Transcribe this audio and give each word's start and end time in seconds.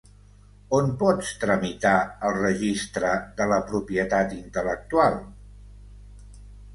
On 0.75 0.87
pots 1.01 1.33
tramitar 1.41 1.91
el 2.29 2.33
Registre 2.37 3.11
de 3.41 3.47
la 3.51 3.59
Propietat 3.67 4.33
Intel·lectual? 4.39 5.19